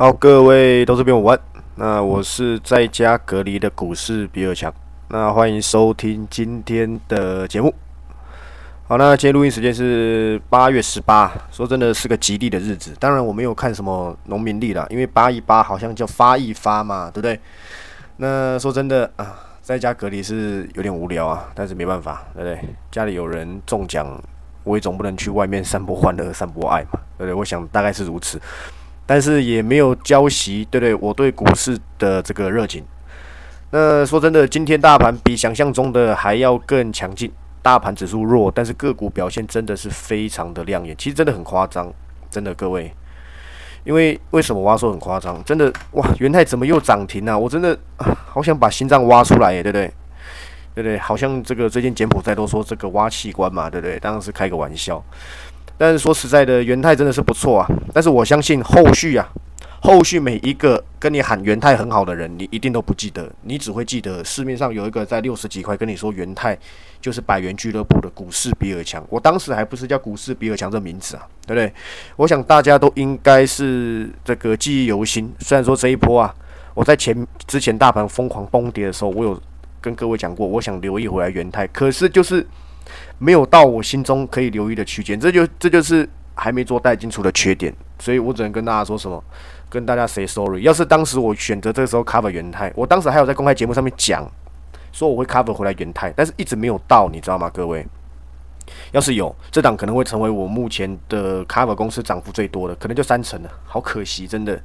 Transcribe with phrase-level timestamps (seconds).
[0.00, 1.38] 好，各位都是边午安。
[1.74, 4.72] 那我是在家隔离的股市比尔强。
[5.08, 7.74] 那欢迎收听今天的节目。
[8.88, 12.96] 好，那今天录音时间是八月十八，说真的是个吉利的日子。
[12.98, 17.38] 当然我没有看什么农民历啦，因为八一八好像叫发一发嘛，对不对？
[18.16, 22.58] 那说真的啊，在家隔离是有点无聊啊，但是没办法，对不对？
[22.90, 24.06] 家里有人中奖，
[24.64, 27.34] 我也总不能去外面散播欢乐、散播爱嘛，对不对？
[27.34, 28.40] 我想大概是如此。
[29.10, 30.94] 但是也没有浇熄，对不对？
[30.94, 32.84] 我对股市的这个热情。
[33.72, 37.28] 那说真的，今天大盘比想象中的还要更强劲，
[37.60, 40.94] 大盘指数弱，但是个股表现真的是非常的亮眼。
[40.96, 41.92] 其实真的很夸张，
[42.30, 42.94] 真的各位。
[43.82, 45.42] 因为为什么我要说很夸张？
[45.44, 47.36] 真的哇，元泰怎么又涨停啊？
[47.36, 49.92] 我真的好想把心脏挖出来，对不对？
[50.72, 50.96] 对不对？
[50.98, 53.98] 好像这个最近柬埔寨都说这个挖器官嘛，对不对？
[53.98, 55.04] 当然是开个玩笑。
[55.80, 57.66] 但是说实在的，元泰真的是不错啊。
[57.90, 59.26] 但是我相信后续啊，
[59.80, 66.54] 后续每一个跟你喊元泰很好的人，你一定都不记得，你只会记得市面上有一个在六十几块跟你说元泰
[67.00, 69.02] 就是百元俱乐部的股市比尔强。
[69.08, 71.72] 我当时还不是叫股市比尔强这名字啊，对不对？
[72.16, 75.32] 我想大家都应该是这个记忆犹新。
[75.38, 76.34] 虽然说这一波啊，
[76.74, 79.40] 我在前之前大盘疯狂崩跌的时候，我有
[79.80, 82.46] 跟各位讲过，我想留意回来元泰，可是就是。
[83.22, 89.22] 没有到我心中可以留意的区间，这就这就是还没做带进出的缺点，所以我只能跟大家说什么，
[89.68, 90.62] 跟大家 say sorry。
[90.62, 94.26] 要是当时我选择这个时候 cover 原态，我当时还有在公开节目上面讲，
[94.90, 97.86] 说我会 cover 回来原态，但是一直没有到，你知道吗，各位？
[98.92, 104.60] 要是有这档，可能会成为我目前的 cover 公司涨幅最多的，可能就三成了，好可惜，真的。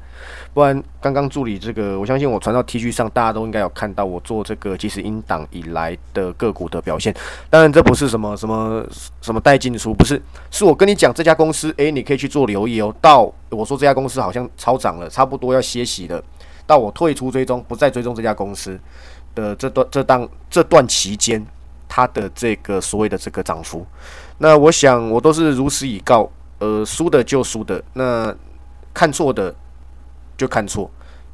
[0.54, 7.14] 不然刚刚助理这个，我相信我传到 T 恤上，大家都应该有看到我做这个即时音档以来的个股的表现。
[7.50, 8.86] 当然，这不是什么什么
[9.22, 12.94] 什么带进出，不是，是我跟你讲这家公司，诶，你可以去做留意哦。
[13.02, 16.24] 到我说这家公司好像超涨了，差不多要歇息了，
[16.66, 18.80] 到我退出追踪，不再追踪这家公司
[19.36, 21.46] 的这段这档这段期间。
[21.88, 23.86] 它的这个所谓的这个涨幅，
[24.40, 26.30] 那我想我都是如实以告，
[26.60, 28.36] 呃，输的就输的，那
[28.94, 29.54] 看错的
[30.38, 30.90] 就看错，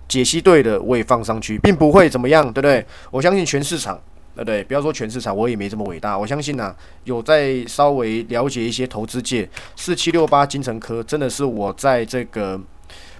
[0.07, 2.85] 解析对的我也放上去，并不会怎么样，对不对？
[3.09, 3.99] 我相信全市场，
[4.35, 4.63] 对对？
[4.63, 6.17] 不要说全市场，我也没这么伟大。
[6.17, 12.59] 我相信呢，有在稍微了解一些投资界，四七六八金城科真的是我在这个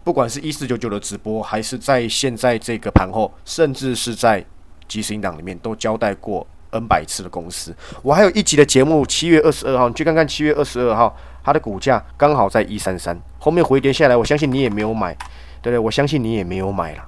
[0.04, 4.44] 不管是一四九九的直播，还是在现在这个盘后，甚至是在
[4.88, 6.46] 即时音档里面都交代过。
[6.72, 15.14] N 百次的公司，我还有一集的节目，七月二十二号，你去看看七月二十二号，它的股价刚好在一三三，后面回跌下来，我相信你也没有买，
[15.62, 15.80] 对不对？
[15.80, 17.04] 我相信你也没有买了，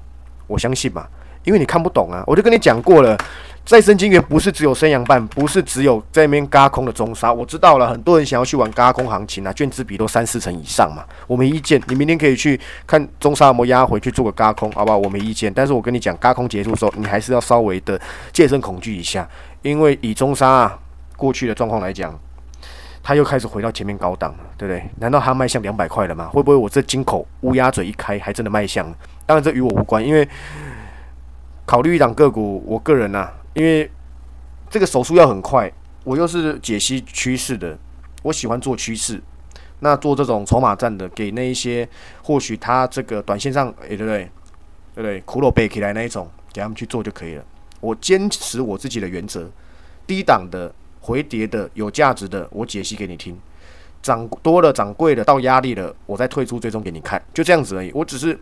[0.48, 1.08] 我相信嘛，
[1.44, 3.18] 因为你看不懂啊，我就跟你讲过了。
[3.66, 7.32] 再生金源不是只有升阳半，不是只有在那边嘎空的中沙。
[7.32, 11.06] 我知道了，很多人想要去玩嘎空行情啊，卷资比都三四成以上嘛。
[11.28, 14.98] 我没意见，你明天可以去看中沙有没有压回去做个嘎空，好不好？
[14.98, 15.50] 我没意见。
[15.54, 17.98] 但是我跟你讲，嘎空结束的时候，你还是要稍微的
[18.34, 19.26] 戒慎恐惧一下，
[19.62, 20.78] 因为以中沙
[21.16, 22.14] 过去的状况来讲，
[23.02, 24.84] 它又开始回到前面高档了，对不对？
[25.00, 26.28] 难道它卖向两百块了吗？
[26.34, 28.86] 会不会我这金口乌鸦嘴一开，还真的卖向？
[29.26, 30.28] 当然这与我无关，因为
[31.66, 33.32] 考虑一档个股，我个人呐。
[33.54, 33.90] 因为
[34.70, 35.72] 这个手速要很快，
[36.04, 37.78] 我又是解析趋势的，
[38.24, 39.22] 我喜欢做趋势。
[39.80, 41.88] 那做这种筹码战的，给那一些
[42.24, 44.30] 或许他这个短线上，诶，对不对？
[44.96, 45.20] 对不对？
[45.22, 47.44] 苦肉背起来那一种，给他们去做就可以了。
[47.80, 49.50] 我坚持我自己的原则，
[50.08, 53.38] 低档的、回跌的、有价值的，我解析给你听。
[54.02, 57.92] 涨多了、涨贵了、到压力了，我再退出，最终给你看，就这样子而已。
[57.94, 58.40] 我只是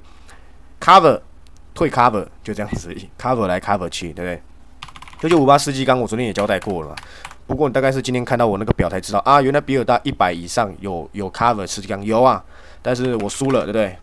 [0.80, 1.20] cover
[1.82, 4.42] 会 cover，就这样子，cover 来 cover 去，对不对？
[5.20, 6.96] 九九五八世纪钢，我昨天也交代过了。
[7.48, 12.44] 不过你大概是今天看到我那个表才知道啊，原来比尔大一百以上有有 cover 世纪钢有啊，
[12.84, 13.98] 但是我输了，对不对？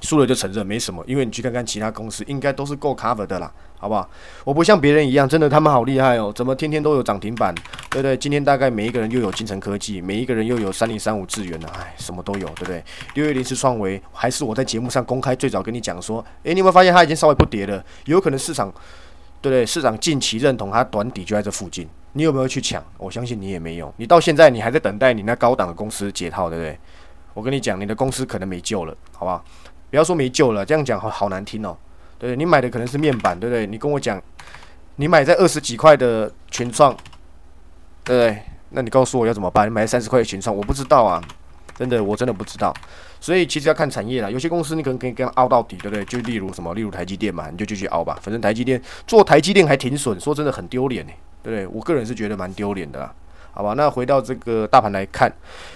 [0.00, 4.08] 输了就承认没什么，因为你去看看其他公司，应该都是够 cover 的啦，好不好？
[4.44, 7.54] 我不像别人一样，真的他们好厉害哦，怎么天天都有涨停板？
[7.90, 8.16] 对不对？
[8.16, 12.84] 今天大概每一个人又有金城科技，每一个人又有三零三五智源的，哎，什么都有，对不对？
[13.14, 17.84] 六月零是创维，还是我在节目上公开最早跟你讲说，诶，你有没有发现它已经稍微不跌了？
[18.04, 18.72] 有可能市场。
[19.40, 19.64] 对不对？
[19.64, 22.84] 市场近期认同它短底就在这附近，你有没有去抢？
[22.96, 23.94] 我相信你也没有。
[23.96, 26.76] 你到现在你还在等待你那高档的公司解套，对不对？
[27.34, 29.44] 我跟你讲，你的公司可能没救了，好不好？
[29.90, 31.76] 不要说没救了，这样讲好好难听哦。
[32.18, 33.66] 对你买的可能是面板，对不对？
[33.66, 34.20] 你跟我讲，
[34.96, 36.92] 你买在二十几块的群创，
[38.04, 38.42] 对不对？
[38.70, 39.66] 那你告诉我要怎么办？
[39.66, 41.22] 你买三十块的群创，我不知道啊。
[41.76, 42.74] 真的，我真的不知道，
[43.20, 44.28] 所以其实要看产业啦。
[44.28, 46.04] 有些公司你可能可以跟凹到底，对不对？
[46.06, 48.18] 就例如什么，例如台积电嘛，你就继续凹吧。
[48.20, 51.66] 反正台积电做台积电还挺损，说真的很丢脸呢，对不对？
[51.68, 53.14] 我个人是觉得蛮丢脸的啦，
[53.58, 53.74] 好吧？
[53.74, 55.28] 那回到这个大盘来看，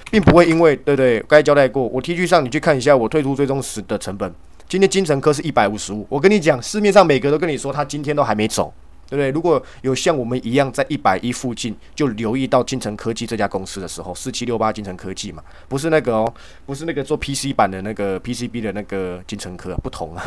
[0.08, 1.20] 并不会因为对不对？
[1.26, 4.32] 该交代过，我 T G 上你去看一下我退出追踪时的成本。
[4.68, 8.72] 今天金城科是一百五十五，我跟你讲，市面上每个都跟你说他今天都还没走。
[9.10, 9.30] 对不对？
[9.30, 20.24] 如果有像我们一样在一百一附近就留意到金城科技这家公司的时候，四七六八金城科技嘛，不是那个哦，不是那个做 PC 版的那个 PCB 的那个金城科，不同啊，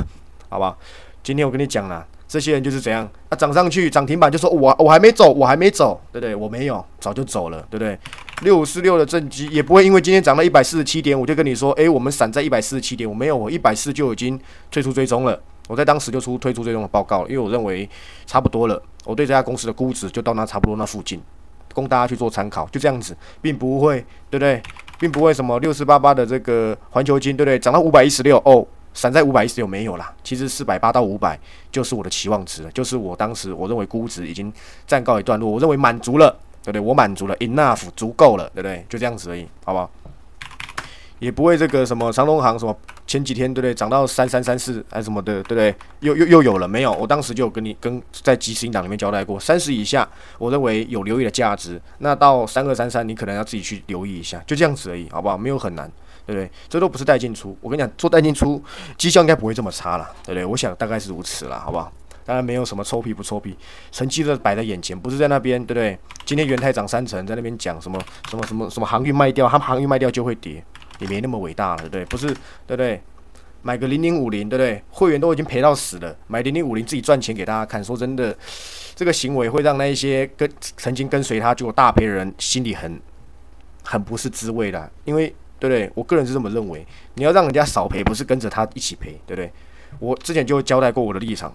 [0.49, 0.77] 好吧？
[1.23, 2.05] 今天我跟你讲了，
[2.35, 6.35] 这些人就是怎样啊，涨上去涨停板就说我我还没走，我还没走，对不对？
[6.35, 7.97] 我没有，早就走了，对不对？
[8.41, 14.37] 六五四六的正机也不会因为今天涨到一百四十七点，我就跟你说，诶，我们散在一百四十七点，我没有，我一百四就已经
[14.69, 15.41] 退出追踪了。
[15.69, 17.89] 我在当时就出推出这种报告，因为我认为
[18.25, 21.21] 差不多了，我对这家公司的估值就到那差不多那附近，
[21.73, 24.61] 供大家去做参考，就这样子，并不会，对不对？
[24.99, 27.57] 并不会什么六四八八的这个环球金，对不对？
[27.57, 31.39] 涨到五百一十六，哦，散在五百一十六没有啦，其实四百八到五百
[31.71, 34.51] 就是我的期望值了，就是我当时我认为估值已经
[34.87, 36.31] 暂告一段落，我认为满足了，
[36.63, 36.79] 对不对？
[36.79, 38.83] 我满足了，enough 足够了，对不对？
[38.89, 39.91] 就这样子而已，好不好？
[41.19, 42.77] 也不会这个什么长隆行什么
[43.07, 46.91] 前几天对不对涨到三三三四还什么的对不对又又又有了没有？
[46.91, 50.07] 我当时就跟你跟在即时音档里面交代过，三十以下
[50.37, 55.37] 我认为有留意的价值，那到三二三三你可能要自己去留意一下，就这样子而已，好不好？
[55.37, 55.89] 没有很难，
[56.25, 56.49] 对不对？
[56.67, 58.63] 这都不是带进出，我跟你讲做带进出
[58.97, 60.45] 绩效应该不会这么差了，对不对？
[60.45, 61.91] 我想大概是如此了，好不好？
[62.25, 63.55] 当然没有什么臭屁不臭屁，
[63.91, 65.97] 成绩都摆在眼前，不是在那边对不对？
[66.25, 67.99] 今天元泰涨三成，在那边讲什么
[68.29, 70.63] 什么什么什么航运卖掉，他们航运卖掉就会跌。
[70.99, 72.05] 也没那么伟大了，对不对？
[72.05, 72.27] 不是，
[72.65, 73.01] 对不对？
[73.61, 74.81] 买个零零五零，对不对？
[74.89, 77.83] 会员都已经赔到死了，买零零五零自己赚钱给大家看。
[77.83, 78.33] 说真的，
[78.95, 82.97] 这个行为会让那一些跟曾经跟随他就有大赔人心里很
[83.83, 84.89] 很不是滋味的。
[85.03, 85.89] 因为，对不对？
[85.95, 86.85] 我个人是这么认为，
[87.15, 89.51] 你要让人家少赔，不是跟着他一起赔，对不对？
[89.99, 91.53] 我之前就交代过我的立场，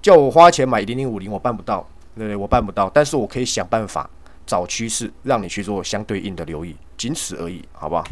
[0.00, 2.36] 叫我花钱买零零五零，我办不到，对不对？
[2.36, 4.08] 我办不到，但是我可以想办法
[4.46, 8.04] 找趋势，让你去做相对应的留意，仅此而已，好不好？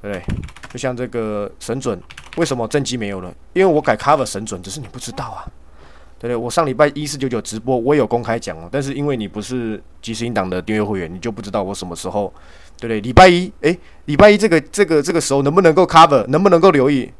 [0.00, 0.22] 对，
[0.70, 2.00] 就像这个神准，
[2.36, 3.32] 为什么正机没有了？
[3.52, 5.46] 因为我改 cover 神准，只是你不知道啊，
[6.22, 6.36] 对对？
[6.36, 12.32] 我上礼拜一四九九直播，我也有公开讲哦，但是因为你不是即时音档的订阅会员，你就不知道我什么时候，
[12.78, 13.00] 对不对？
[13.00, 17.12] 礼拜一，诶，礼拜一这个这个这个时候能不能够 cover，能不能够留意，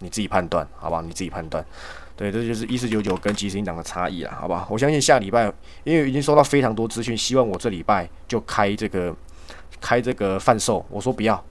[0.00, 1.02] 你自己判断，好不好？
[1.02, 1.64] 你自己判断，
[2.14, 4.68] 对，这就是一四九九跟即时音档的差异了，好不好？
[4.70, 5.52] 我相信下礼拜，
[5.84, 9.14] 因为已经收到非常多资讯，希望我这礼拜就开这个
[9.80, 11.42] 开这个贩售，我说不要。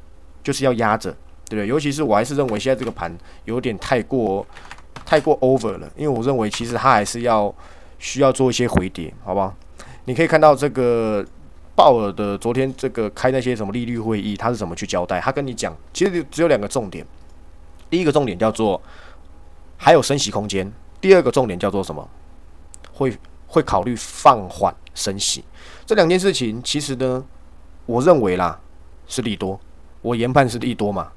[0.43, 1.11] 就是要压着，
[1.49, 1.67] 对不对？
[1.67, 3.13] 尤其是我还是认为现在这个盘
[3.43, 4.47] 有点太过
[5.07, 7.53] 太过 over 了，因为我认为其实它还是要
[7.97, 9.55] 需要做一些回跌，好不好？
[10.03, 11.25] 你可以看到这个
[11.73, 15.21] 鲍尔的昨天这个开那些什么利率会议，他是怎么去交代？
[15.21, 17.07] 他跟你讲，其实只有两个重点，
[17.89, 18.81] 第一个重点叫做
[19.77, 20.69] 还有升息空间，
[20.99, 22.05] 第二个重点叫做什么？
[22.91, 23.17] 会
[23.47, 25.41] 会考虑放缓升息。
[25.85, 27.23] 这两件事情其实呢，
[27.85, 28.59] 我认为啦
[29.07, 29.57] 是利多。
[30.01, 31.11] 我研判是利多嘛？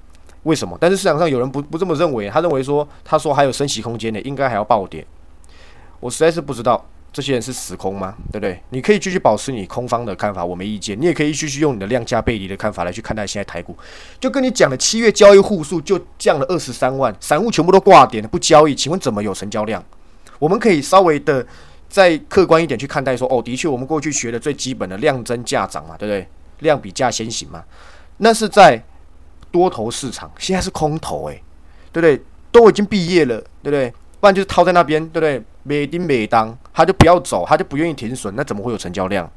[0.44, 0.76] 为什么？
[0.80, 5.06] 但是市场上有人不不这么认为，他认为说，他说还有升息空间的，应该还要暴跌。
[6.00, 6.82] 我实在是不知道
[7.12, 8.14] 这些人是死空吗？
[8.32, 8.62] 对不对？
[8.70, 10.98] 你可以继续保持你空方的看法，我没意见。
[10.98, 13.76] 你也可以继续用你的量价背离的看法来去看待现在台股。
[14.18, 19.84] 就跟你讲的，七月交易户数就降了二十三万，散户全部都挂点不交易，请问怎么有成交量？
[20.38, 21.46] 我们可以稍微的
[21.88, 26.26] 再客观一点去看待说，哦，的确我们过去学的最基本的量增价涨嘛，对不对？
[26.60, 27.62] 量比价先行嘛。
[28.18, 28.82] 那是在
[29.50, 31.42] 多头市场，现在是空头，诶，
[31.92, 32.22] 对不对？
[32.52, 33.92] 都已经毕业了，对不对？
[34.20, 35.42] 不然就是套在那边，对不对？
[35.62, 39.30] 每丁每当，他就不要走，他就不愿意停损，那怎么会有成交量？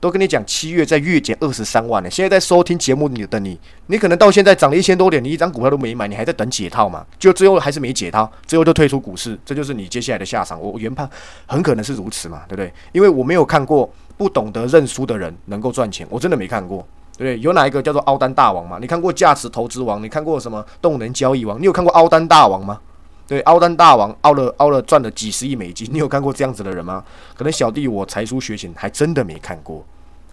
[0.00, 2.10] 都跟你讲，七月在月减二十三万呢。
[2.10, 7.06] 现在在收听节目你的你，你可能到现在涨了一千多点，你一张股票都没买，你还在等解套嘛？
[7.18, 10.60] 就最后还是没解套，最后就退出股市，这就是你接下来的下场。
[10.60, 11.08] 我原判
[11.46, 12.70] 很可能是如此嘛，对不对？
[12.92, 16.86] 因为我没有看过不懂得认输的人能够赚钱，我真的没看过。
[17.16, 18.78] 对，有哪一个叫做凹单大王吗？
[18.80, 20.02] 你看过价值投资王？
[20.02, 21.60] 你看过什么动能交易王？
[21.60, 22.80] 你有看过凹单大王吗？
[23.26, 27.04] 对，凹单大王凹了凹了赚了几十亿美金，你有看过这样子的人吗？
[27.36, 29.84] 可能小弟我才疏学浅，还真的没看过，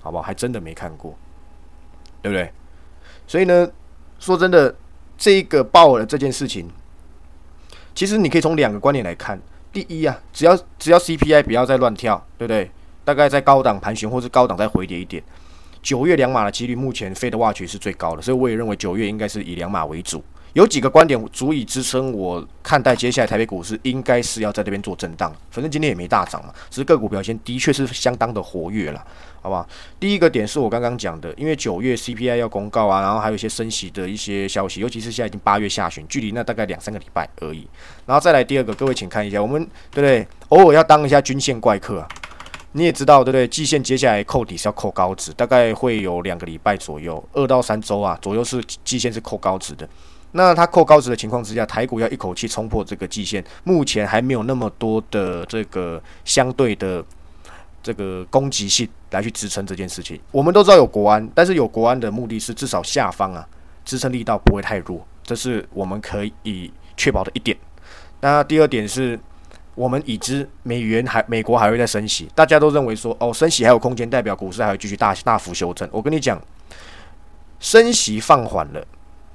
[0.01, 0.23] 好不好？
[0.23, 1.15] 还真的没看过，
[2.21, 2.51] 对不对？
[3.27, 3.69] 所以呢，
[4.19, 4.75] 说真的，
[5.17, 6.67] 这个爆了这件事情，
[7.93, 9.39] 其实你可以从两个观点来看。
[9.71, 12.69] 第一啊，只要只要 CPI 不要再乱跳，对不对？
[13.05, 15.23] 大概在高档盘旋，或是高档再回跌一点。
[15.81, 20.23] 九月两码的几率，目前飞的挖掘是最高的，所以我也认为九月应该是以两码为主。
[20.53, 25.33] 有几个观点足以支撑我看待接下来台北股市应该是要在这边做震荡。
[25.49, 29.01] 反正今天也没大涨嘛，只是个股表现的确是相当的活跃了，
[29.41, 29.65] 好不好？
[29.97, 37.65] 第一个点是我刚刚讲的，因为九月 CPI 要公告啊，然后还有一些升息的一些消息，尤其是现在已经八月下旬，距离那大概两三个礼拜而已。
[38.05, 40.27] 然后再来第二个，各位请看一下，我们对不对？
[40.49, 42.07] 偶尔要当一下均线怪客啊。
[42.73, 43.47] 你也知道，对不对？
[43.47, 49.87] 季线接下来扣底是要扣高值，大概会有两个礼拜左右，二到三周啊左右是季线是扣高值的。
[50.31, 57.03] 那它扣高值的情况之下，台股要一口气冲破这个季线，目前还没有那么多的这个相对的
[57.83, 60.17] 这个攻击性来去支撑这件事情。
[60.31, 63.45] 我们都知道有国安，但是有国安的目的是至少下方啊
[63.83, 67.57] 支撑力道不会太弱，这是我们可以确保的一点。
[68.21, 69.19] 那第二点是。
[69.73, 75.87] 我们已知美元还美国还会再升息，大家都认为说哦升息还有空间，代表股市还会继续大大幅修正。
[75.91, 76.39] 我跟你讲，
[77.59, 78.85] 升息放缓了，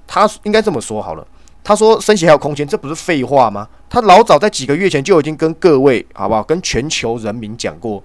[0.06, 1.26] 他应该这么说好了。
[1.64, 3.66] 他说升息还有空间，这不是废话吗？
[3.88, 8.04] 他老早在几个月前就已经跟各位好不好，跟全球人民讲过，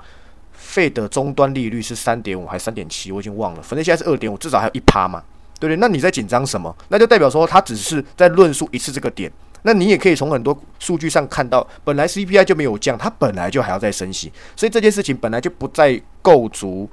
[0.51, 5.21] 费的终端利率是三点五还是三点七，我已经忘了，反正现在是二点五，至少还有一趴嘛，
[5.59, 5.77] 对不对？
[5.79, 6.75] 那你在紧张什么？
[6.87, 9.31] 那就代表说他只是在论述一次这个点。
[9.63, 16.89] 那你也可以从很多数据上看到，本来 CPI 就没有降，它本来就还要再升息，所以这件事情本来就不再构筑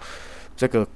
[0.57, 0.87] 这个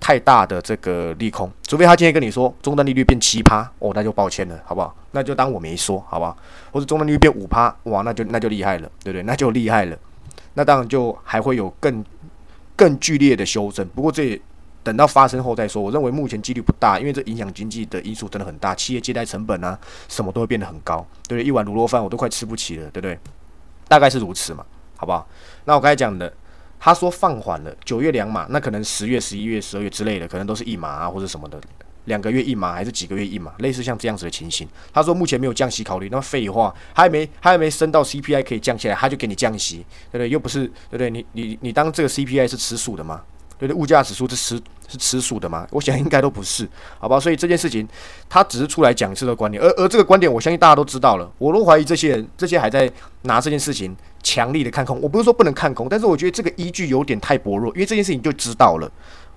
[0.00, 4.94] 太大的这个利空，除非他今天跟你说终端利率变七趴，哦，那就抱歉了，好不好？
[5.12, 6.36] 那就当我没说，好不好？
[6.72, 9.22] 或者终端利率变五趴，哇，那就那就厉害了，对不对？
[9.22, 9.98] 那就厉害了，
[10.54, 12.04] 那当然就还会有更
[12.76, 14.40] 更剧烈的修正，不过这也。
[14.82, 15.82] 等到发生后再说。
[15.82, 21.46] 我认为目前几率不大，因为这影响经济的因素真的很大，企业借贷成本啊，什么都会变得很高，对不对？
[21.46, 23.18] 一碗卤肉饭我都快吃不起了，对不对？
[23.88, 24.64] 大概是如此嘛，
[24.96, 25.26] 好不好？
[25.64, 26.32] 那我刚才讲的，
[26.78, 31.60] 他说放缓了，九月两码，那可能十月、十一月、十二月之类的，可能都是一码啊，或者什么的，
[32.04, 34.68] 两个月一码还是几个月一码，类似像这样子的情形。
[34.92, 40.28] 他说目前没有降息考虑，那废话，还没还没升到 CPI 可以降下来，他就给你降息，对不对？
[40.28, 41.10] 又不是对不对？
[41.10, 43.22] 你你你当这个 CPI 是吃素的吗？
[43.58, 45.66] 对对，物价指数是吃是吃素的吗？
[45.70, 47.18] 我想应该都不是，好吧？
[47.18, 47.86] 所以这件事情，
[48.28, 51.30] 他只是出来讲这个观点，而而这个观点，我相信大家都知道了。
[51.38, 52.90] 我都怀疑这些人，这些还在
[53.22, 55.00] 拿这件事情强力的看空。
[55.02, 58.90] 我不是说不能看空，但是我觉得这个依据有点太薄弱，因为这件事情就知道了。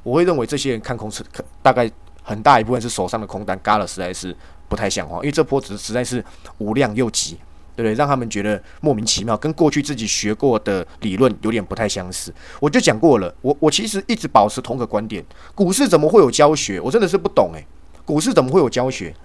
[0.03, 1.89] 我会认为这些人看空是可大概
[2.23, 4.35] 很大一部分是手上的空单嘎了，实在是
[4.69, 6.23] 不太像话，因为这波只实在是
[6.59, 7.37] 无量又急。
[7.75, 7.93] 对不对？
[7.93, 12.33] 让他们觉得莫名其妙，跟过去自己学过的理论有点不太相似。
[12.59, 15.23] 我就讲过了，我我其实一直保持同个观点：
[15.55, 16.79] 股市怎么会有教学？
[16.79, 17.65] 我真的是不懂诶，
[18.05, 19.15] 股市怎么会有教学？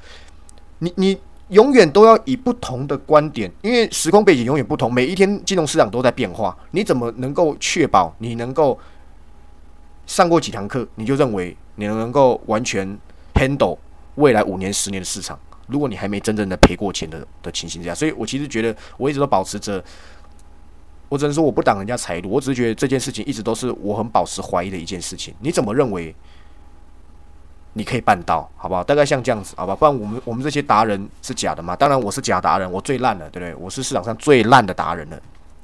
[0.78, 6.56] 你你永远都要以不同的观点，因为时空背景永远不同，每一天金融市场都在变化。
[6.72, 8.78] 你怎么能够确保你能够
[10.06, 12.98] 上过几堂课，你就认为你能够完全
[13.34, 13.78] handle
[14.16, 15.38] 未来五年、十年的市场？
[15.66, 19.82] 如果你还没真正的赔过钱的的情形之下，所以我其实觉得我一直都保持着，
[21.08, 25.34] 我只能说我不挡人家财路，我只是觉得这件事情一直都是我很保持怀疑的一件事情。
[25.40, 26.14] 你怎么认为
[27.72, 28.48] 你可以办到？
[28.56, 28.82] 好不好？
[28.82, 29.74] 大概像这样子，好吧？
[29.76, 31.76] 不然我们我们这些达人是假的嘛？
[31.76, 33.54] 当然我是假达人，我最烂了，对不对？
[33.54, 35.16] 我是市场上最烂的达人了，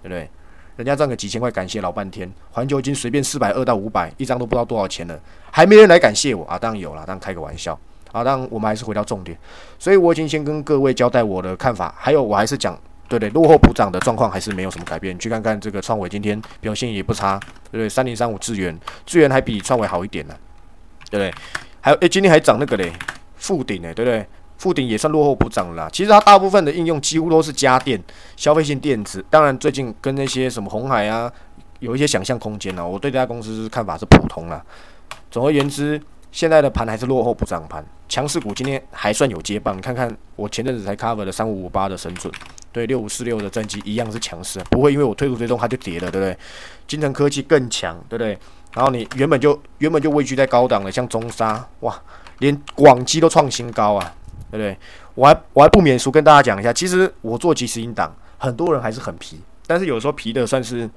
[0.03, 0.29] 对不对？
[0.77, 5.19] 人家赚个几千块，感谢老半天，环球金随便四百二到五百一张都不知道多少钱了，
[5.51, 6.59] 还没人来感谢我啊？
[6.59, 7.79] 当然有了，当然开个玩笑。
[8.13, 9.37] 好，当我们还是回到重点，
[9.79, 12.79] 所以我已经先跟各位交代我的看法，还有我还是讲，
[13.09, 15.19] 对对，落后补涨的状况还是没有什么改变。
[15.19, 17.41] 去看看这个创维今天表现也不差，
[17.71, 17.89] 对不对？
[17.89, 20.35] 三零三五智源，智源还比创维好一点呢，
[21.11, 21.35] 对不对？
[21.81, 22.93] 还有诶，今天还涨那个嘞，
[23.37, 24.27] 富鼎诶，对不对？
[24.59, 25.89] 富鼎也算落后补涨了。
[25.91, 27.99] 其实它大部分的应用几乎都是家电、
[28.37, 31.33] 消费性电子，当然最近跟那些什么红海啊
[31.79, 32.87] 有一些想象空间呢。
[32.87, 34.63] 我对这家公司看法是普通了。
[35.31, 35.99] 总而言之。
[36.33, 39.79] 现在的盘还是落后不涨盘，强势股今天还算有接棒。
[39.83, 42.33] 看看我前阵子才 cover 的三五五八的神准，
[42.73, 46.37] 对六五四六的正机一样是强势，不会因为我退出追踪它就跌了，对不对？
[46.89, 48.37] 金城科技更强，对不对？
[48.73, 51.95] 然后你原本就原本就位居在高档的，像中沙，哇，
[52.39, 54.15] 连广基都创新高啊，
[54.51, 54.77] 对不对？
[55.15, 60.89] 我还我还不免俗跟大家讲一下，其实我做即时音档，很多人还是很皮，但是有时候皮的算是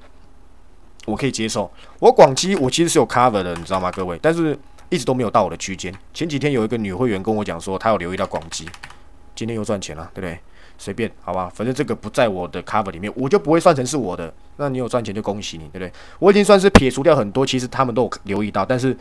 [1.06, 1.70] 我可以接受。
[2.00, 4.18] 我广基我其实是有 cover 的，你知道吗，各位？
[4.22, 4.58] 但是。
[4.90, 5.94] 一直都没有到我的区间。
[6.14, 8.68] 前几天有一个女会员跟我讲说，她有留意到广基，
[9.36, 10.40] 今天又赚钱了，对不对？
[10.78, 14.34] 随便，好吧，反正这个不在我的 cover 里面，我就不会算成是我的。
[14.58, 15.92] 那你有赚钱就恭喜你，对不对？
[16.20, 18.96] 我已经算是撇除掉很多，其实他们都有留意到，但是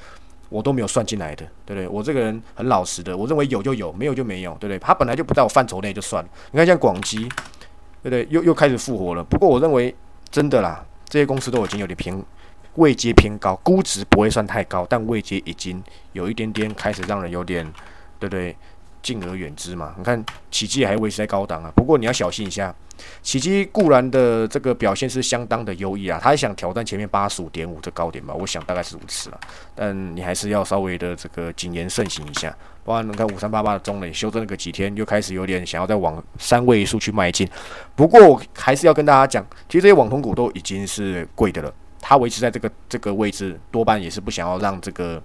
[0.48, 1.88] 我都没有算进来的，对不对？
[1.88, 4.78] 我这个人很老实的，我认为有就有，没有就没有，对不对？
[4.78, 6.30] 他本来就不在我范畴内，就算了。
[6.52, 7.28] 你看像广基，
[8.02, 8.26] 对不对？
[8.30, 9.24] 又又开始复活了。
[9.24, 9.92] 不过我认为
[10.30, 12.22] 真的啦，这些公司都已经有点偏。
[12.76, 17.64] 位阶偏高，估值不会算太高，但位阶已经有一点点开始让人有点，
[18.18, 18.56] 对不对？
[19.02, 19.94] 敬而远之嘛。
[19.98, 22.74] 你看奇迹还维持在高档啊，不过你要小心一下。
[23.20, 28.32] 奇迹固然的这个表现是相当的优异啊，他还想挑战前面八十五点五这高点吧？
[28.32, 29.38] 我想大概是如此了。
[29.74, 32.56] 但你还是要稍微的这个谨言慎行一下。
[32.82, 37.46] 不然你看五三八八的中磊修正了个几天，又开始有点想要再往三位数去迈进。
[37.94, 41.70] 不过我还是要跟大家讲，其实这些网通股都已经是贵的了。
[42.06, 45.22] 他维持在这个这个位置，多半也是不想要让这个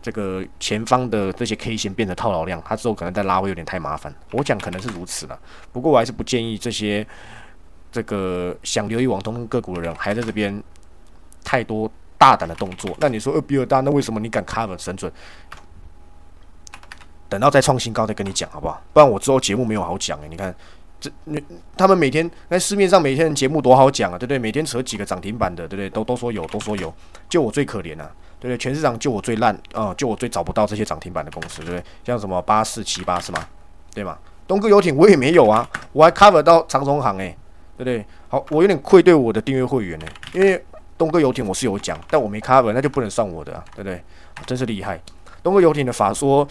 [0.00, 4.14] 这个前方的这些 K 线变得套牢量，他之后可能再拉会有点太麻烦。
[4.30, 5.36] 我讲可能是如此了，
[5.72, 7.04] 不过我还是不建议这些
[7.90, 10.62] 这个想留意网通个股的人还在这边
[11.42, 12.96] 太多大胆的动作。
[13.00, 15.10] 那你说，二，比二大，那为什么你敢 cover 神准？
[17.28, 18.80] 等到再创新高再跟你讲好不好？
[18.92, 20.28] 不然我之后节目没有好讲诶。
[20.28, 20.54] 你看。
[21.04, 21.42] 这你
[21.76, 24.38] 他们每天在市面上每天的节目多好讲啊，对不对？
[24.38, 25.90] 每天扯几个涨停板的，对不对？
[25.90, 26.92] 都都说有，都说有，
[27.28, 28.56] 就我最可怜啊，对不对？
[28.56, 31.84] 全市场就我最烂啊，就我最找不到这些涨停板的公司，对不对？
[32.04, 33.46] 像什么八四七八是吗？
[33.94, 34.16] 对吗？
[34.48, 37.36] 东哥游艇我也没有啊，我还 cover 到长荣行诶，
[37.76, 38.06] 对不对？
[38.28, 40.64] 好，我有点愧对我的订阅会员呢，因为
[40.96, 44.02] 东哥游艇我是有讲，但我没 cover，那就不能算我的，啊对不对？
[44.46, 44.98] 真是厉害。
[45.42, 46.46] 东哥游艇的法说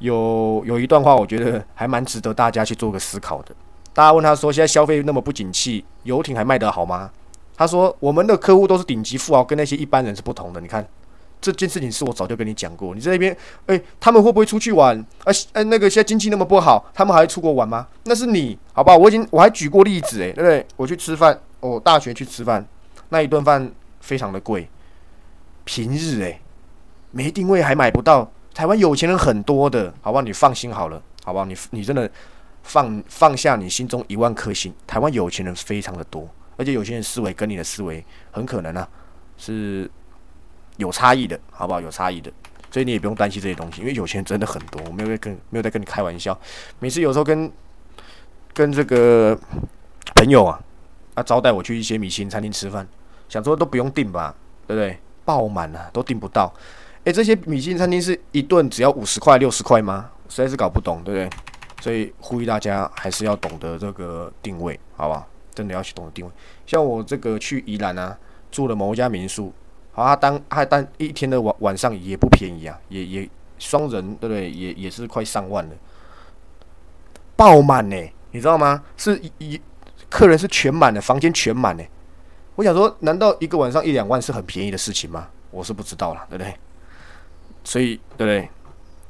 [0.00, 3.54] 有有一段话，我觉得还蛮值得大家去做个思考的。
[3.94, 7.10] 大家问他说：“现在消费那么不景气，游艇还卖得好吗？”
[7.56, 10.60] 他说：“我们的客户都是顶级富豪，跟那些一般人是不同的。
[10.60, 10.84] 你看
[11.40, 12.92] 这件事情是我早就跟你讲过。
[12.92, 13.36] 你在那边，
[13.66, 14.98] 诶，他们会不会出去玩？
[15.22, 17.86] 啊，诶，那个现在经济那么不好，他们还出国玩吗？
[18.06, 18.96] 那是你，好不好？
[18.96, 20.66] 我已经我还举过例子，诶，对不对？
[20.76, 22.66] 我去吃饭，我大学去吃饭，
[23.10, 23.70] 那一顿饭
[24.00, 24.68] 非常的贵，
[25.64, 26.40] 平日诶，
[27.12, 28.28] 没定位还买不到。
[28.52, 30.22] 台湾有钱人很多的，好不好？
[30.22, 31.44] 你放心好了，好不好？
[31.44, 32.10] 你你真的。”
[32.64, 38.88] 放放下你心中一万颗心，台湾有钱人非常的多，而且有钱人思维跟你的思维很可能啊
[39.38, 39.88] 是
[40.78, 41.80] 有差异的，好不好？
[41.80, 42.32] 有差异的，
[42.70, 46.36] 所以你也不用担心这些东西，因为有钱人真的很多，我没有在跟没有在跟你开玩笑。
[46.80, 47.52] 每次有时候跟
[48.52, 49.38] 跟这个
[50.16, 50.58] 朋友啊，
[51.14, 52.86] 啊招待我去一些米其林餐厅吃饭，
[53.28, 54.34] 想说都不用订吧，
[54.66, 54.98] 对不对？
[55.24, 56.52] 爆满了都订不到。
[57.04, 60.10] 诶，这些米其林餐厅是一顿只要五十块六十块吗？
[60.28, 61.38] 实在是搞不懂，对不对？
[61.84, 65.26] 所以呼吁大家还是要懂得这个定位，好吧？
[65.54, 66.32] 真的要去懂得定位。
[66.64, 68.18] 像我这个去宜兰啊，
[68.50, 69.52] 住了某一家民宿，
[69.92, 74.50] 好，他当他当一天的晚晚上也不便宜啊，也也双人对不对？
[74.50, 75.74] 也也是快上万了，
[77.36, 77.96] 爆满呢，
[78.30, 78.82] 你知道吗？
[78.96, 79.60] 是一
[80.08, 81.84] 客人是全满的，房间全满呢。
[82.54, 85.28] 我想说，难道一个晚上一两万是很便宜的事情吗？
[85.50, 86.56] 我是不知道了，对不对？
[87.62, 88.48] 所以对不对？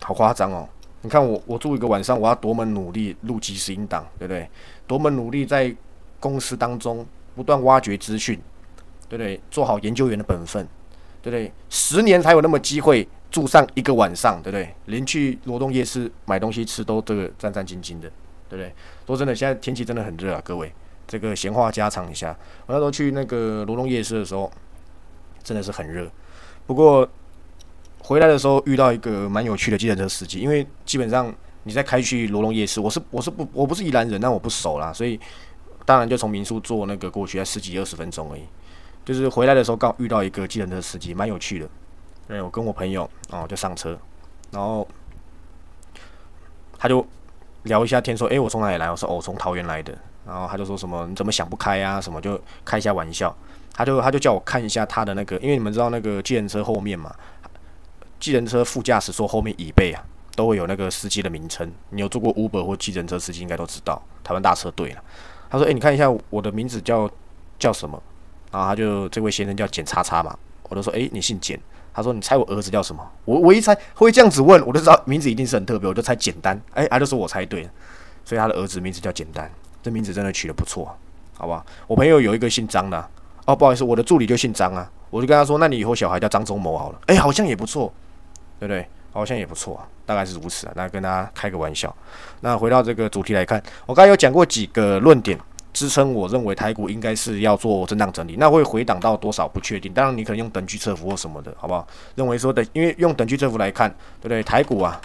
[0.02, 0.68] 好夸张哦。
[1.04, 4.48] 你看我，我住一个晚上，我要多么努力录即时音档，对不对？
[4.86, 5.72] 多么努力在
[6.18, 8.40] 公司当中不断挖掘资讯，
[9.06, 9.38] 对不对？
[9.50, 10.66] 做好研究员的本分，
[11.20, 11.52] 对不对？
[11.68, 14.74] 十年才有那么机会住上一个晚上，对不对？
[14.86, 18.08] 连去罗东夜市买东西吃都这个战战兢兢的，
[18.48, 18.72] 对不对？
[19.06, 20.72] 说真的，现在天气真的很热啊，各位，
[21.06, 24.50] 这个闲话家常一下，我那时候去那个罗东夜市的时候，
[25.42, 26.10] 真的是很热，
[26.66, 27.06] 不过。
[28.06, 35.18] 回来的时候遇到一个蛮有趣的计程车司机，因为基本上你在开去罗龙夜市，我是我是不我不是宜兰人，但我不熟啦，所以
[35.86, 38.42] 当然就从民宿坐那个过去，才十几二十分钟而已。
[39.06, 41.66] 就是回来的时候刚遇到一个计程车司机，蛮有趣的。
[42.28, 43.98] 对我跟我朋友哦就上车，
[44.50, 44.86] 然后
[46.78, 47.06] 他就
[47.62, 51.98] 聊一下天，说：“诶，我从哪里来？”我说：“哦，从桃园来的。”然后他就说什么：“你怎么想不开啊？
[51.98, 53.34] 什么就开一下玩笑。”
[53.72, 57.14] 他就他就叫我看一下他的那个，因为你们知道那个计程车后面嘛。
[58.20, 60.02] 计程车副驾驶座后面椅背啊，
[60.34, 61.70] 都会有那个司机的名称。
[61.90, 65.02] 你有坐过 Uber 或计程车司机应该都知道，台湾大车队了。
[65.50, 67.08] 他说：“诶，你看一下我的名字叫
[67.58, 68.00] 叫什么？”
[68.50, 70.36] 然后他就这位先生叫简叉叉嘛。
[70.68, 71.60] 我就说：“诶，你姓简？”
[71.94, 76.60] 他说：“你猜我儿子叫什么？”我我一猜会这样子问，我就知道名字一定是很特别，我就猜简单。
[76.74, 77.70] 诶，他就说我猜对了，
[78.24, 79.48] 所以他的儿子名字叫简单。
[79.82, 80.96] 这名字真的取得不错，
[81.36, 81.64] 好吧？
[81.86, 83.08] 我朋友有一个姓张的，
[83.44, 84.90] 哦，不好意思，我的助理就姓张啊。
[85.10, 87.92] 我就跟他说：“那你以后小孩叫张忠谋好了。”诶，好像也不错。
[88.58, 88.86] 对不对？
[89.12, 90.72] 好像也不错啊，大概是如此啊。
[90.74, 91.94] 那跟大家开个玩笑。
[92.40, 95.38] 那回到这个主题来看，我刚才有讲过几个论点
[95.72, 98.34] 支撑，我认为台股应该是要做震荡整理。
[98.40, 101.86] 那会回档到多少不确定，当然你可能用等距测幅或什么的，好不好？
[102.16, 103.88] 认为说的，因为用等距测幅来看，
[104.20, 104.42] 对不对？
[104.42, 105.00] 台股啊，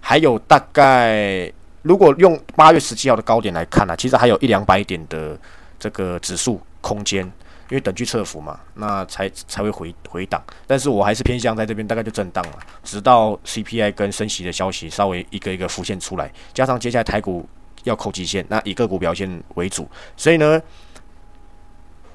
[0.00, 5.38] 还有大概如果用八月十七号的高点来看呢，其实还有一两百点的
[5.78, 7.32] 这个指数空间。
[7.74, 17.44] 因为等距测幅嘛，那才才会回回档，但是我还是偏向在这边，大概就震荡了，直到 CPI 跟升息的消息稍微一个一个浮现出来，加上接下来台股
[17.82, 20.62] 要扣基线，那以个股表现为主，所以呢，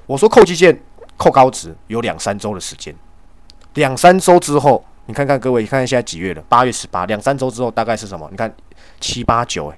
[0.06, 0.82] 我说扣基线
[1.18, 2.96] 扣高值有两三周的时间，
[3.74, 6.42] 两三周之后，你看看各位，看看现在几月了？
[6.48, 8.26] 八月十八，两三周之后大概是什么？
[8.32, 8.50] 你看
[9.02, 9.78] 七八九，诶，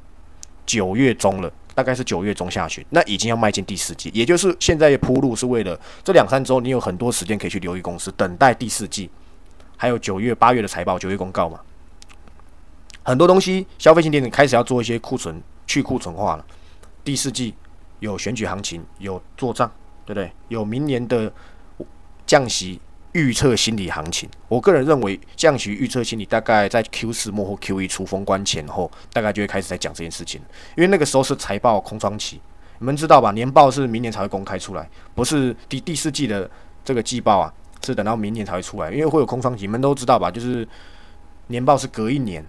[0.64, 1.52] 九月中了。
[1.74, 9.10] 大概是九月中下旬，那已经要迈进第四季，也就是现在铺路是为了这两三周，你有很多时间可以去留意公司，等待第四季，
[9.78, 11.60] 还有九月、八月的财报、九月公告嘛。
[13.04, 16.46] 很多东西，消费性电子开始要做一些库存去库存化了。
[17.04, 17.54] 第四季
[18.00, 19.72] 有选举行情，有做账，
[20.06, 20.32] 对不对？
[20.50, 21.32] 有明年的
[22.28, 22.80] 降息
[23.14, 24.30] 预测心理行情。
[24.48, 30.42] 我个人认为，降息预测心理大概在 Q 四末或 Q 一出封关前后，大概就会开始在讲这件事情，
[30.76, 32.40] 因为那个时候是财报空窗期。
[32.80, 33.32] 你们知道吧？
[33.32, 36.50] 年报是明年才会公开出来，不是第第四季的
[36.84, 37.54] 这个季报啊，
[37.86, 39.66] 是等到明年才会出来，因为会有空窗期。
[39.66, 40.32] 你们都知道吧？
[40.32, 40.68] 就是
[41.48, 42.44] 年报是隔一年，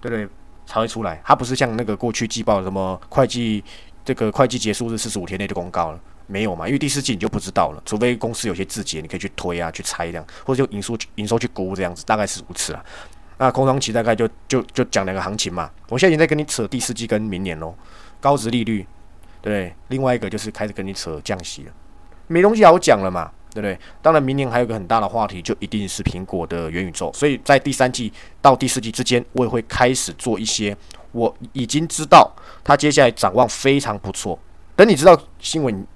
[0.00, 0.28] 对不对？
[0.66, 1.22] 才会出来。
[1.24, 3.62] 它不是像那个过去季报什么会计
[4.04, 6.66] 这个会计结束日四十五天内就公告了，没有嘛？
[6.68, 12.84] 因为第四季你就不知道了，除非公司有些字节，你可以去推啊、去猜这样，或者就营收营收去估这样子，大概是如此啊。
[13.38, 15.70] 那空窗期大概就就就讲两个行情嘛。
[15.88, 17.74] 我现在已经在跟你扯第四季跟明年喽，
[18.20, 18.86] 高值利率。
[19.40, 21.72] 对，另外一个就是开始跟你扯降息了，
[22.26, 23.78] 没东西好讲了嘛，对不对？
[24.02, 27.12] 当然，明年还有个很大的话题，就一定是苹果的元宇宙。
[27.14, 28.12] 所以在第三季
[28.42, 30.76] 到第四季之间，我也会开始做一些
[31.12, 32.30] 我已经知道
[32.64, 34.36] 它接下来展望非常不错。
[34.74, 35.86] 等你知道新闻，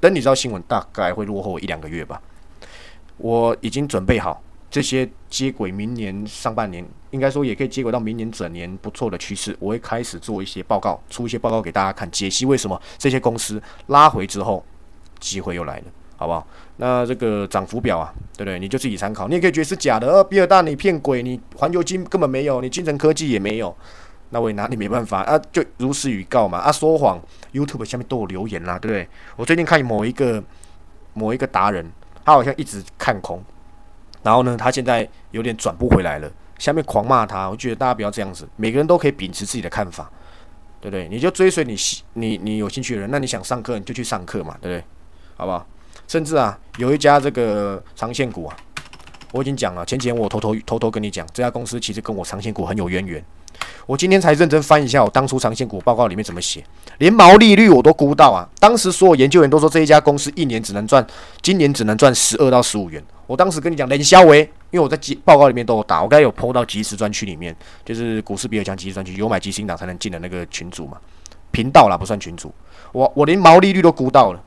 [0.00, 2.20] 等你知道新闻，大概会落后一两个月吧。
[3.16, 4.42] 我已经准备好。
[4.70, 9.56] 这些接轨明年上半年，应该说也可以接轨到明年整年不错的趋势。
[9.58, 14.62] 我会开始做一些报告，出一些报告给大家看，解析为什么这些公司拉回之后
[15.18, 15.84] 机会又来了，
[16.18, 16.46] 好不好？
[16.76, 18.58] 那这个涨幅表啊，对不对？
[18.58, 19.26] 你就自己参考。
[19.26, 23.74] 你也可以觉得是假的，呃，比尔大你骗鬼，你环球金根本没有，你金城科技也没有，
[24.30, 26.58] 那我也拿你没办法啊，就如实预告嘛。
[26.58, 27.20] 啊，说谎
[27.52, 29.08] ，YouTube 下面都有留言啦，对不对？
[29.36, 30.42] 我最近看某一个
[31.14, 31.90] 某一个达人，
[32.24, 33.42] 他好像一直看空。
[34.22, 37.48] 然后呢，他现在有点转不回来了，下面狂骂他。
[37.48, 40.10] 我觉得大家不要这样子，每个人都可以秉持自己的看法，
[40.80, 41.08] 对不对？
[41.08, 41.76] 你就追随你
[42.14, 44.84] 你你有兴趣的人，那你想上课你就去上课嘛，对不对？
[45.36, 45.66] 好不好？
[46.06, 48.56] 甚至啊，有一家这个长线股啊，
[49.32, 53.24] 我已经讲了，前几天我偷偷偷偷跟你讲，这家公司其实跟我长线股很有渊源。
[53.86, 56.62] 我今天才认真翻一下我当初长线股报告里面怎么写，
[56.98, 58.48] 连毛利率我都估到啊。
[58.60, 61.06] 当时所有研究员都说这一家公司一年只能赚，
[61.42, 63.02] 今年只能赚十二到十五元。
[63.26, 64.40] 我当时跟你讲，冷销为，
[64.70, 70.96] 因为我在报告里面都有打，我刚才有抛到即时专区里面，就是股市比尔强即时专区，有买基金党才能进的那个群组嘛，
[71.50, 72.52] 频道啦不算群组，
[72.92, 74.42] 我我连毛利率都估到了，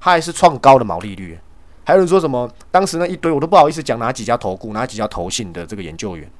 [0.00, 1.38] 他还是创高的毛利率，
[1.84, 6.30] 还有人说什么，当时那一堆我都不好意思讲哪几家投顾，哪几家投信的这个研究员，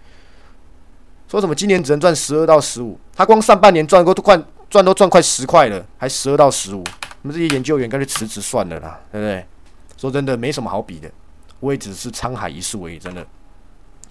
[1.33, 6.85] 说什么今年只能赚十二到十五，他光上半年赚过都快赚都赚快十块了，还十二到十五，
[7.23, 9.47] 我们这些研究员干脆辞职算了啦，对不对？
[9.97, 11.11] 说真的，没什么好比的。
[11.61, 13.27] 我也只是沧海一粟而已，真的，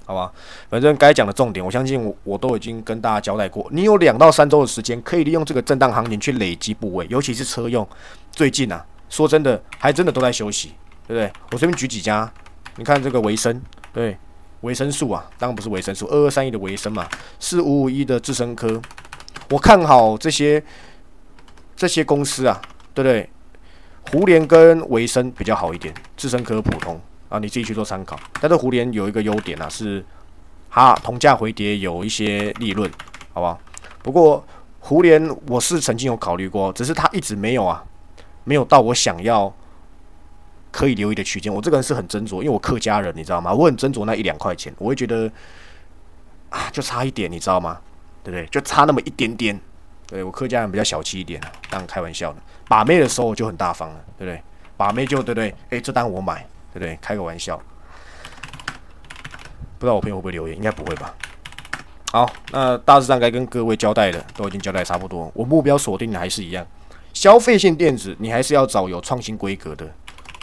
[0.03, 0.31] 好吧？
[0.67, 3.67] 反正该讲的重点，我相信我我都已经跟大家交代过。
[3.71, 7.87] 你有两到三周的时间，可以利用这个震荡行情去累积部位，尤其是车用。
[8.31, 10.69] 最近啊，说真的，还真的都在休息，
[11.07, 11.31] 对不对？
[11.51, 12.33] 我随便举几家，
[12.77, 13.61] 你看这个维生，
[13.93, 14.17] 对，
[14.61, 17.07] 维生素啊，当然不是维生素，二二三一的维生嘛，
[17.39, 18.81] 四五五一的智深科，
[19.49, 20.63] 我看好这些
[21.75, 22.61] 这些公司啊，
[22.93, 23.29] 对不对？
[24.11, 26.99] 胡联跟维生比较好一点，智深科普通。
[27.29, 28.19] 啊，你自己去做参考。
[28.41, 30.03] 但是胡联有一个优点啊，是
[30.69, 32.91] 它同价回跌有一些利润，
[33.31, 33.57] 好不好？
[34.03, 34.45] 不过
[34.81, 37.81] 胡联我是曾经有考虑过，只是它一直没有啊，
[38.43, 39.53] 没有到我想要
[40.71, 41.53] 可以留意的区间。
[41.53, 43.53] 我这个人是很斟酌，因为我客家人，你知道吗？
[43.53, 45.31] 我很斟酌那一两块钱，我会觉得
[46.49, 47.79] 啊，就差一点，你知道吗？
[48.23, 48.45] 对不对？
[48.47, 49.59] 就差那么一点点。
[50.07, 52.39] 对我客家人比较小气一点，当然开玩笑的。
[52.67, 54.41] 把妹的时候就很大方了，对不对？
[54.77, 55.53] 把妹就对不对？
[55.69, 56.45] 诶，这单我买。
[56.73, 56.97] 对不对？
[57.01, 57.57] 开个玩笑，
[59.77, 61.13] 不知道我朋友会不会留言，应该不会吧。
[62.13, 65.29] 好，那大致上该跟各位交代的都已经交代差不多。
[65.35, 66.65] 我目标锁定的还是一样，
[67.13, 69.85] 消费性电子，你还是要找有创新规格的。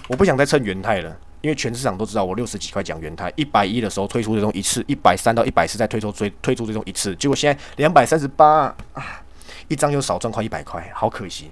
[0.09, 9.23] 我不想再蹭元泰了，因为全市场都知道我六十几块讲元泰，一百一的时候推出这种一次，一百三到一百四再推出追推出这种一次，结果现在两百三十八啊，
[9.69, 11.51] 一张又少赚快一百块，好可惜，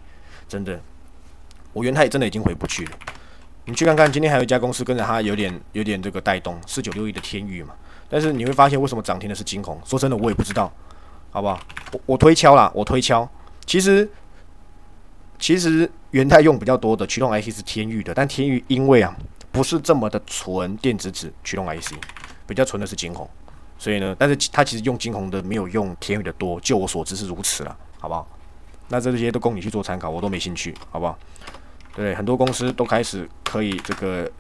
[0.49, 0.81] 真的，
[1.73, 2.92] 我元泰真的已经回不去了。
[3.66, 7.75] 你去看看，今天还有一家公司跟着它有点有点这个带动，四九六一的天域嘛。
[8.09, 9.81] 但是你会发现，为什么涨停的是金红？
[9.85, 10.73] 说真的，我也不知道，
[11.31, 11.61] 好不好？
[11.92, 13.29] 我我推敲啦，我推敲。
[13.66, 14.09] 其实
[15.38, 19.14] 其实元泰用比较多的驱动 IC 是天域的，但天域因为啊
[19.53, 21.92] 不是这么的纯电子纸驱动 IC，
[22.46, 23.29] 比较纯的是金红，
[23.79, 28.27] 所以呢，但是它其实用金红的没有用天域的多，就我所知是如此了，好不好？
[28.88, 31.18] 那这些都供你去做参考，我都没兴趣，好不好？
[31.94, 34.31] 对，很多公司都开始可以这个，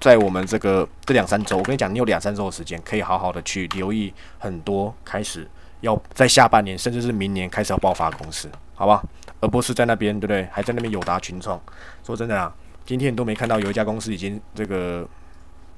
[0.00, 5.48] 在我们这个这两三周，我跟你讲，你有两三周的时间，可以好好的去留意很多开始
[5.80, 9.02] 要在下半年，甚至是明年开始要爆发公司，好吧？
[9.40, 10.48] 而不是在那边，对不对？
[10.50, 11.60] 还在那边友达群创。
[12.04, 12.52] 说真的啊，
[12.84, 15.06] 今天都没看到有一家公司已经这个，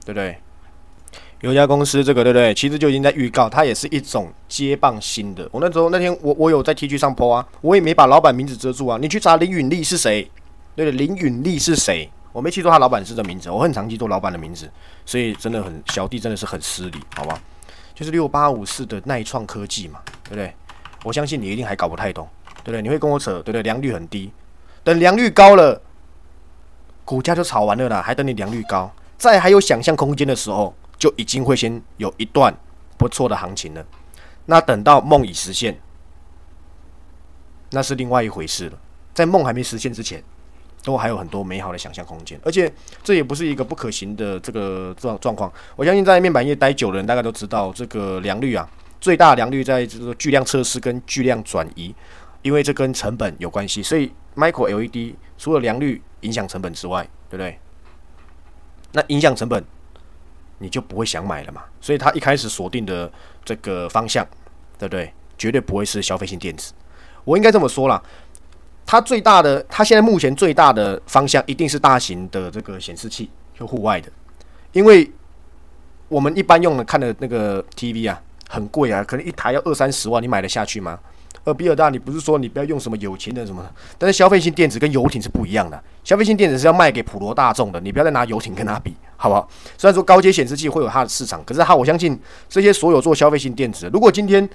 [0.04, 0.38] 对不对？
[1.40, 2.54] 有一家公司这个，对不对？
[2.54, 5.48] 其实就已经在预告，它也是一种接棒新的。
[5.52, 10.30] 我那时候那天我我有在 T 区上 po 啊，我也没把老板名字遮住啊，你去查林允利是谁。
[10.76, 12.08] 对林允利是谁？
[12.32, 14.70] 我没记住他老板是这名字，我很常记住老板的名字，
[15.04, 17.40] 所以真的很小弟真的是很失礼，好吧？
[17.98, 20.54] 就是六八五四的耐创科技嘛，对不对？
[21.02, 22.28] 我相信你一定还搞不太懂，
[22.62, 22.80] 对不对？
[22.80, 23.62] 你会跟我扯，对不对？
[23.62, 24.32] 良率很低，
[24.84, 25.82] 等良率高了，
[27.04, 32.56] 股价就炒完了啦，还等你良率高，在还有想象空间的时候，就已经会先有一段
[32.96, 33.84] 不错的行情了。
[34.46, 35.76] 那等到梦已实现，
[37.70, 38.78] 那是另外一回事了。
[39.12, 40.22] 在梦还没实现之前，
[40.82, 45.52] 都还有很多美好的想象空间，而且这也不是一个不可行的这个状状况。
[45.76, 48.68] 我相信在面板业待久的人，大概都知道这个良率啊，
[49.00, 51.94] 最大良率在这个巨量测试跟巨量转移，
[52.42, 53.82] 因为这跟成本有关系。
[53.82, 57.58] 所以 Micro LED 除了良率影响成本之外，对不对？
[58.92, 59.62] 那影响成本，
[60.58, 61.62] 你就不会想买了嘛。
[61.80, 63.10] 所以他一开始锁定的
[63.44, 64.26] 这个方向，
[64.78, 65.12] 对不对？
[65.36, 66.72] 绝对不会是消费性电子。
[67.24, 68.02] 我应该这么说啦。
[68.90, 74.10] 它最大的，它现在目前最大的方向一定是大型的这个显示器，就户外的，
[74.72, 75.12] 因为
[76.08, 80.98] 我们一般用的看的那个 TV 啊，很贵啊，可能一台要二三十万，你买得下去吗？
[81.44, 83.62] 而比尔大，你不是说你不要用什么有钱的什么？
[83.98, 89.46] 但是消费性电子跟游艇是不一样的，消费性电子是要卖给普罗大众的，你不要再拿游艇跟它比，好不好？
[89.76, 94.48] 虽然说高阶显示器会有它的市场，可是它我相信这些所有做消费性电子，如果今天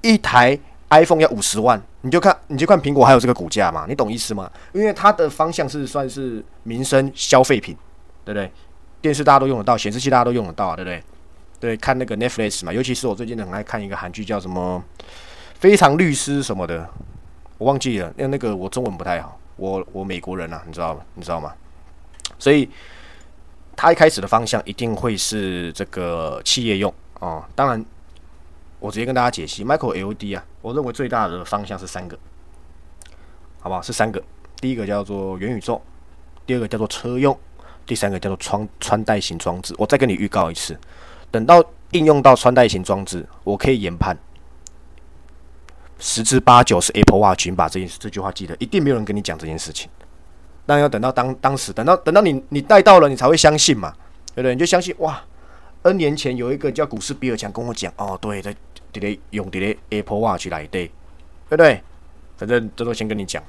[0.00, 0.58] 一台。
[1.02, 4.50] iPhone 要五十万，你就看你就看苹果还有这个股价嘛，你懂意思吗？
[4.72, 7.76] 因为它的方向是算是民生消费品，
[8.24, 8.50] 对不对？
[9.00, 11.02] 电视大家都用得到，显示器大家都用得到，对不对？
[11.60, 14.82] 对，看那个 Netflix 嘛，尤其是我最近很爱看一个韩剧，叫什么
[15.58, 16.88] 《非常律师》什么的，
[17.58, 21.00] 我忘记了，因为那个我中文不太好，我我美国人啊，你知道吗？
[21.14, 21.52] 你知道吗？
[22.38, 22.68] 所以
[23.74, 27.84] 它一开始的方向一定会是这个企业用哦，当然。
[28.80, 32.18] 我直接跟大家解析，Micro LED 啊，我认为最大的方向是三个，
[33.60, 33.82] 好不好？
[33.82, 34.22] 是三个，
[34.62, 35.78] 第一个叫做元宇宙，
[36.46, 37.38] 第二个叫做车用，
[37.84, 39.74] 第三个叫做穿穿戴型装置。
[39.76, 40.74] 我再跟你预告一次，
[41.30, 44.16] 等到应用到穿戴型装置，我可以研判
[45.98, 47.46] 十之八九是 Apple Watch。
[47.50, 49.90] 你把这件事这句话记得，一定没有人跟你讲这件事情。
[50.64, 53.92] 但要等到当当时，等到等到你你带到了，你才会相信嘛，
[54.34, 54.54] 对不对？
[54.54, 55.22] 你就相信哇
[55.82, 58.54] ！N 年前有一个叫股市比尔强跟我讲，哦，对的。
[59.30, 60.86] 用直接 Apple Watch 来对，
[61.48, 61.82] 对不对？
[62.36, 63.42] 反正这都先跟你讲，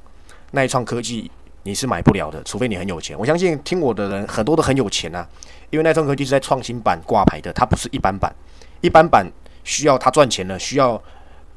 [0.51, 1.29] 耐创科技
[1.63, 3.17] 你是买不了的，除非你很有钱。
[3.17, 5.27] 我相信听我的人很多都很有钱啊，
[5.69, 8.33] 因为耐创科技是在创新版挂牌的，它不是一般版。
[8.81, 9.25] 一般版
[9.63, 11.01] 需要它赚钱了，需要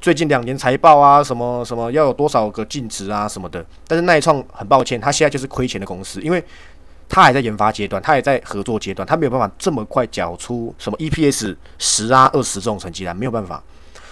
[0.01, 3.65] 最近两年财报啊，什么什么要有多少个净值啊什么的。
[3.87, 6.43] 但是耐创很抱歉，它现在就是亏钱的公司，因为。
[7.11, 13.63] 它还在研发阶段，它也在合作阶段，它没有办法这么快缴出什么 EPS 十啊二十这种成绩单，没有办法。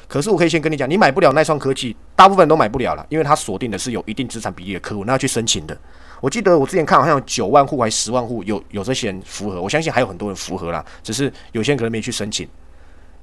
[0.07, 5.77] 可是我可以先跟你讲，你买不了耐创科技，大部分都买不了了，因为它锁定的是有一定资产比例的客户，那要去申请的。
[6.21, 12.47] 我记得我之前看好像有九万户还是十万户有有这些人符合，我相信还有很多人符合啦，只是有些人可能没去申请。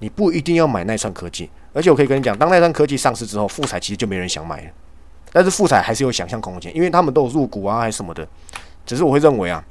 [0.01, 4.70] 你不一定要买耐创科技，而且我可以跟你讲，当耐创科技上市之后，富彩其实就没人想买了。
[5.33, 8.27] 但是富彩还是有想象空间，因为他们都有入股啊，还是什么的。
[8.85, 9.64] 只是我会认为啊，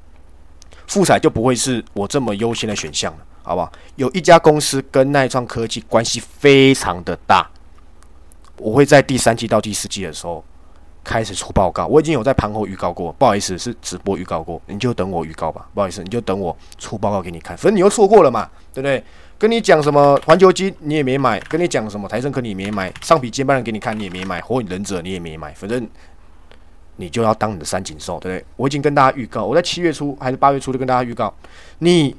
[0.88, 3.72] 富彩就不会是我这么优先的选项了，好不好？
[3.98, 7.48] 有一家公司跟耐创科技关系非常的大，
[8.58, 10.44] 我会在第三季到第四季的时候
[11.04, 11.86] 开始出报告。
[11.86, 15.68] 我已经有在盘后预告过，不好意思，是直播预告过，你就等我预告吧。
[15.74, 17.56] 不好意思，你就等我出报告给你看。
[17.56, 19.04] 反正你又错过了嘛，对不对？
[19.38, 25.88] 跟你讲什么环球金你也没买，跟你讲什么台盛科你也没买，上笔接班人给你看你也没买，火影忍者你也没买，反正。
[26.98, 28.46] 你就要当你的三井寿，对不对？
[28.56, 31.34] 我已经跟大家预告，我在七月初还是八月初就跟大家预告，
[31.80, 32.16] 你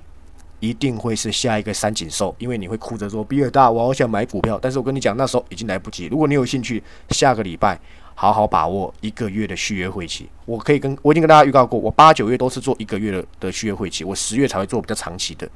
[0.65, 6.07] 一定会是下一个三井寿，因为你会哭着说比尔大，我好想买股票，但是我跟你讲，那时候已经来不及。
[6.07, 7.79] 如果你有兴趣，下个礼拜
[8.15, 15.47] 好好把握一个月的续约会期，我可以跟我已经跟大家预告过，我八九月都是做一个月的的续约会期，我十月才会做比较长期的，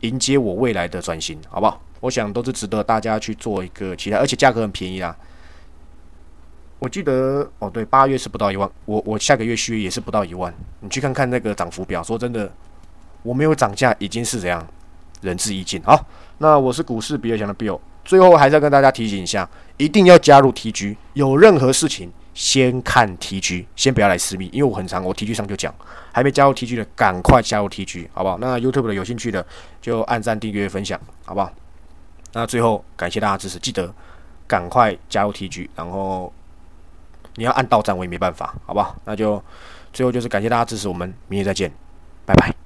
[0.00, 1.80] 迎接我未来的转型，好不好？
[2.00, 5.16] 我想都是值得大家去做一个期待，而且价格很便宜啊。
[6.80, 10.52] 我记得哦，对，八月是不到一万，我我下个月续约也是不到一万。
[10.80, 12.52] 你去看看那个涨幅表，说真的，
[13.22, 14.66] 我没有涨价已经是怎样，
[15.20, 15.82] 仁至义尽。
[15.82, 16.06] 好，
[16.38, 25.74] 那我是股市比尔强的 Bill，最后还是要跟大家提醒一下，一定要加入 TG，有任何事情先看 TG，先不要来私密，因为我很长，我 TG 上就讲，
[26.12, 28.38] 还没加入 TG 的赶快加入 TG，好不好？
[28.38, 29.44] 那 YouTube 的有兴趣的
[29.80, 31.52] 就按赞、订阅、分享，好不好？
[32.32, 33.94] 那最后感谢大家支持，记得
[34.46, 36.32] 赶快加入 TG，然后。
[37.36, 38.94] 你要按到站，我也没办法，好不好？
[39.06, 39.42] 那就
[39.90, 41.72] 最后就是感谢大家支持，我们明天再见，
[42.26, 42.61] 拜拜。